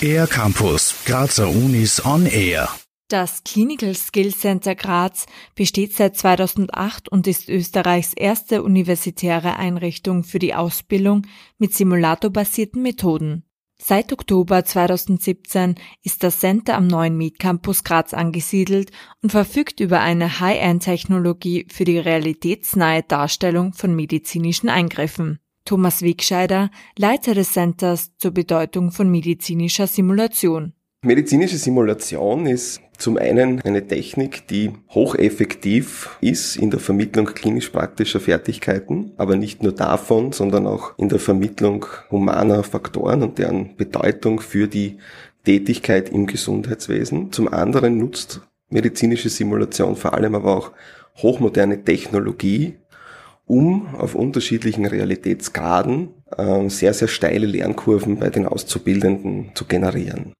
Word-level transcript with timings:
Air 0.00 0.26
Campus, 0.26 0.94
Grazer 1.04 1.48
Unis 1.48 2.04
on 2.04 2.26
Air. 2.26 2.68
Das 3.08 3.44
Clinical 3.44 3.94
Skill 3.94 4.34
Center 4.34 4.74
Graz 4.74 5.26
besteht 5.54 5.94
seit 5.94 6.16
2008 6.16 7.08
und 7.08 7.26
ist 7.26 7.48
Österreichs 7.48 8.14
erste 8.14 8.62
universitäre 8.62 9.56
Einrichtung 9.56 10.24
für 10.24 10.38
die 10.38 10.54
Ausbildung 10.54 11.26
mit 11.58 11.74
simulatorbasierten 11.74 12.80
Methoden. 12.82 13.44
Seit 13.82 14.12
Oktober 14.12 14.64
2017 14.64 15.74
ist 16.02 16.22
das 16.22 16.40
Center 16.40 16.76
am 16.76 16.86
neuen 16.86 17.16
Med 17.16 17.38
Campus 17.38 17.82
Graz 17.82 18.14
angesiedelt 18.14 18.90
und 19.22 19.32
verfügt 19.32 19.80
über 19.80 20.00
eine 20.00 20.40
High-End-Technologie 20.40 21.66
für 21.70 21.84
die 21.84 21.98
realitätsnahe 21.98 23.02
Darstellung 23.02 23.72
von 23.72 23.96
medizinischen 23.96 24.68
Eingriffen. 24.68 25.40
Thomas 25.70 26.02
Wegscheider, 26.02 26.68
Leiter 26.98 27.32
des 27.32 27.52
Centers 27.52 28.10
zur 28.16 28.32
Bedeutung 28.32 28.90
von 28.90 29.08
medizinischer 29.08 29.86
Simulation. 29.86 30.72
Medizinische 31.04 31.58
Simulation 31.58 32.46
ist 32.46 32.80
zum 32.98 33.16
einen 33.16 33.62
eine 33.62 33.86
Technik, 33.86 34.48
die 34.48 34.72
hocheffektiv 34.88 36.18
ist 36.20 36.56
in 36.56 36.72
der 36.72 36.80
Vermittlung 36.80 37.26
klinisch-praktischer 37.26 38.18
Fertigkeiten, 38.18 39.12
aber 39.16 39.36
nicht 39.36 39.62
nur 39.62 39.70
davon, 39.70 40.32
sondern 40.32 40.66
auch 40.66 40.98
in 40.98 41.08
der 41.08 41.20
Vermittlung 41.20 41.86
humaner 42.10 42.64
Faktoren 42.64 43.22
und 43.22 43.38
deren 43.38 43.76
Bedeutung 43.76 44.40
für 44.40 44.66
die 44.66 44.98
Tätigkeit 45.44 46.08
im 46.08 46.26
Gesundheitswesen. 46.26 47.30
Zum 47.30 47.46
anderen 47.46 47.96
nutzt 47.96 48.40
medizinische 48.70 49.28
Simulation 49.28 49.94
vor 49.94 50.14
allem 50.14 50.34
aber 50.34 50.56
auch 50.56 50.72
hochmoderne 51.18 51.84
Technologie, 51.84 52.74
um 53.50 53.96
auf 53.96 54.14
unterschiedlichen 54.14 54.86
Realitätsgraden 54.86 56.14
äh, 56.36 56.68
sehr, 56.68 56.94
sehr 56.94 57.08
steile 57.08 57.46
Lernkurven 57.46 58.20
bei 58.20 58.30
den 58.30 58.46
Auszubildenden 58.46 59.50
zu 59.56 59.64
generieren. 59.64 60.32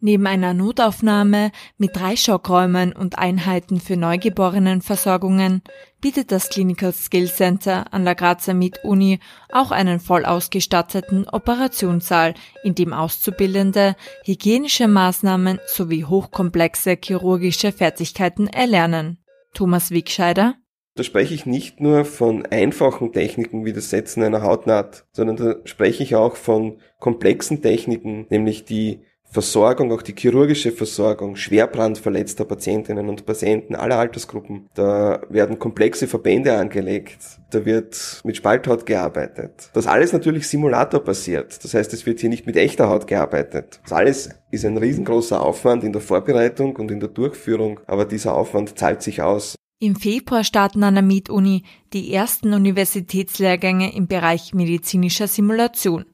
Neben 0.00 0.26
einer 0.26 0.52
Notaufnahme 0.52 1.50
mit 1.78 1.96
drei 1.96 2.14
Schockräumen 2.14 2.92
und 2.92 3.18
Einheiten 3.18 3.80
für 3.80 3.96
Neugeborenenversorgungen 3.96 5.62
bietet 6.00 6.30
das 6.30 6.50
Clinical 6.50 6.92
Skill 6.92 7.28
Center 7.28 7.92
an 7.92 8.04
der 8.04 8.14
Grazer 8.14 8.54
Mit-Uni 8.54 9.18
auch 9.50 9.72
einen 9.72 9.98
voll 9.98 10.26
ausgestatteten 10.26 11.26
Operationssaal, 11.26 12.34
in 12.62 12.74
dem 12.74 12.92
Auszubildende 12.92 13.96
hygienische 14.24 14.86
Maßnahmen 14.86 15.58
sowie 15.66 16.04
hochkomplexe 16.04 16.98
chirurgische 17.02 17.72
Fertigkeiten 17.72 18.46
erlernen. 18.46 19.18
Thomas 19.54 19.90
Wegscheider 19.90 20.54
da 20.98 21.04
spreche 21.04 21.34
ich 21.34 21.46
nicht 21.46 21.80
nur 21.80 22.04
von 22.04 22.44
einfachen 22.46 23.12
Techniken 23.12 23.64
wie 23.64 23.72
das 23.72 23.90
Setzen 23.90 24.22
einer 24.22 24.42
Hautnaht, 24.42 25.04
sondern 25.12 25.36
da 25.36 25.56
spreche 25.64 26.02
ich 26.02 26.16
auch 26.16 26.34
von 26.36 26.78
komplexen 26.98 27.62
Techniken, 27.62 28.26
nämlich 28.30 28.64
die 28.64 29.02
Versorgung, 29.30 29.92
auch 29.92 30.00
die 30.00 30.14
chirurgische 30.16 30.72
Versorgung 30.72 31.36
schwerbrandverletzter 31.36 32.46
Patientinnen 32.46 33.10
und 33.10 33.26
Patienten 33.26 33.74
aller 33.74 33.98
Altersgruppen. 33.98 34.70
Da 34.74 35.20
werden 35.28 35.58
komplexe 35.58 36.08
Verbände 36.08 36.56
angelegt. 36.56 37.18
Da 37.50 37.66
wird 37.66 38.22
mit 38.24 38.38
Spalthaut 38.38 38.86
gearbeitet. 38.86 39.70
Das 39.74 39.86
alles 39.86 40.14
natürlich 40.14 40.48
simulatorbasiert. 40.48 41.62
Das 41.62 41.74
heißt, 41.74 41.92
es 41.92 42.06
wird 42.06 42.20
hier 42.20 42.30
nicht 42.30 42.46
mit 42.46 42.56
echter 42.56 42.88
Haut 42.88 43.06
gearbeitet. 43.06 43.80
Das 43.82 43.92
alles 43.92 44.30
ist 44.50 44.64
ein 44.64 44.78
riesengroßer 44.78 45.42
Aufwand 45.44 45.84
in 45.84 45.92
der 45.92 46.00
Vorbereitung 46.00 46.76
und 46.76 46.90
in 46.90 47.00
der 47.00 47.10
Durchführung, 47.10 47.80
aber 47.86 48.06
dieser 48.06 48.34
Aufwand 48.34 48.78
zahlt 48.78 49.02
sich 49.02 49.20
aus. 49.20 49.56
Im 49.80 49.94
Februar 49.94 50.42
starten 50.42 50.82
an 50.82 50.94
der 50.94 51.04
MIT-Uni 51.04 51.62
die 51.92 52.12
ersten 52.12 52.52
Universitätslehrgänge 52.52 53.94
im 53.94 54.08
Bereich 54.08 54.52
medizinischer 54.52 55.28
Simulation. 55.28 56.04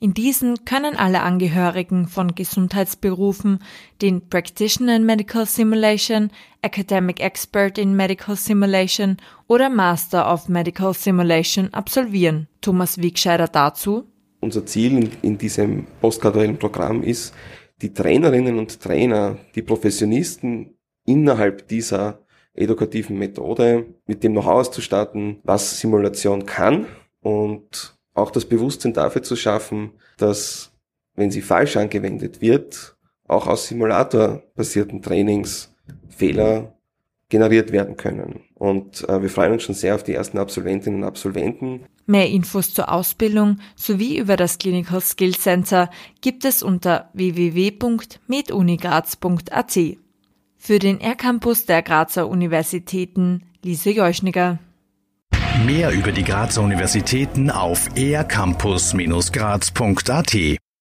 In 0.00 0.14
diesen 0.14 0.64
können 0.64 0.96
alle 0.96 1.20
Angehörigen 1.20 2.08
von 2.08 2.34
Gesundheitsberufen 2.34 3.58
den 4.00 4.30
Practitioner 4.30 4.96
in 4.96 5.04
Medical 5.04 5.44
Simulation, 5.44 6.30
Academic 6.62 7.20
Expert 7.20 7.76
in 7.76 7.94
Medical 7.94 8.34
Simulation 8.34 9.18
oder 9.46 9.68
Master 9.68 10.32
of 10.32 10.48
Medical 10.48 10.94
Simulation 10.94 11.68
absolvieren. 11.74 12.48
Thomas 12.62 12.96
Wegscheider 13.02 13.46
dazu. 13.46 14.04
Unser 14.40 14.64
Ziel 14.64 15.10
in 15.20 15.36
diesem 15.36 15.86
postgraduellen 16.00 16.56
Programm 16.56 17.02
ist, 17.02 17.34
die 17.82 17.92
Trainerinnen 17.92 18.58
und 18.58 18.80
Trainer, 18.80 19.36
die 19.54 19.62
Professionisten 19.62 20.78
innerhalb 21.04 21.68
dieser 21.68 22.22
edukativen 22.54 23.18
Methode 23.18 23.86
mit 24.06 24.22
dem 24.22 24.32
Know-how 24.32 24.60
auszustatten, 24.60 25.40
was 25.42 25.80
Simulation 25.80 26.46
kann 26.46 26.86
und 27.20 27.96
auch 28.14 28.30
das 28.30 28.44
Bewusstsein 28.44 28.92
dafür 28.92 29.22
zu 29.22 29.36
schaffen, 29.36 29.92
dass, 30.18 30.72
wenn 31.14 31.30
sie 31.30 31.42
falsch 31.42 31.76
angewendet 31.76 32.40
wird, 32.40 32.96
auch 33.26 33.46
aus 33.46 33.68
simulatorbasierten 33.68 35.00
Trainings 35.00 35.74
Fehler 36.08 36.76
generiert 37.30 37.72
werden 37.72 37.96
können. 37.96 38.40
Und 38.54 39.08
äh, 39.08 39.22
wir 39.22 39.30
freuen 39.30 39.52
uns 39.52 39.62
schon 39.62 39.74
sehr 39.74 39.94
auf 39.94 40.02
die 40.02 40.12
ersten 40.12 40.36
Absolventinnen 40.36 41.02
und 41.02 41.08
Absolventen. 41.08 41.86
Mehr 42.04 42.28
Infos 42.28 42.74
zur 42.74 42.92
Ausbildung 42.92 43.58
sowie 43.74 44.18
über 44.18 44.36
das 44.36 44.58
Clinical 44.58 45.00
Skill 45.00 45.34
Center 45.34 45.88
gibt 46.20 46.44
es 46.44 46.62
unter 46.62 47.08
www.medunigraz.at. 47.14 49.78
Für 50.64 50.78
den 50.78 51.00
R-Campus 51.00 51.66
der 51.66 51.82
Grazer 51.82 52.28
Universitäten 52.28 53.42
Lise 53.64 53.90
Jeuschniger. 53.90 54.60
Mehr 55.66 55.90
über 55.90 56.12
die 56.12 56.22
Grazer 56.22 56.62
Universitäten 56.62 57.50
auf 57.50 57.88
ercampus-graz.at 57.96 60.60